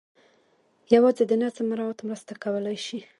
[0.93, 2.99] یوازې د نظم مراعات مرسته کولای شي.